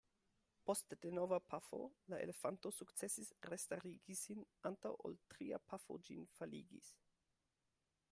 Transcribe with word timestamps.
Post 0.69 0.95
denova 1.05 1.37
pafo 1.49 1.81
la 2.13 2.19
elefanto 2.23 2.73
sukcesis 2.77 3.31
restarigi 3.51 4.19
sin 4.25 4.43
antaŭ 4.73 4.97
ol 5.11 5.23
tria 5.35 5.65
pafo 5.71 6.03
ĝin 6.09 6.29
faligis. 6.41 6.95